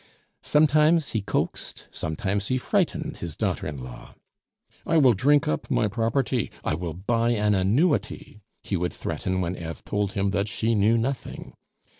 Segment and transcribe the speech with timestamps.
[0.41, 4.15] Sometimes he coaxed, sometimes he frightened his daughter in law.
[4.83, 9.55] "I will drink up my property; I will buy an annuity," he would threaten when
[9.55, 11.53] Eve told him that she knew nothing.